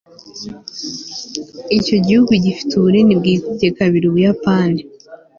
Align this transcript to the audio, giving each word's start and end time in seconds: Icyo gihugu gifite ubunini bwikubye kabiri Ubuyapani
Icyo 1.77 1.95
gihugu 2.05 2.31
gifite 2.45 2.71
ubunini 2.75 3.13
bwikubye 3.19 3.67
kabiri 3.77 4.05
Ubuyapani 4.07 4.81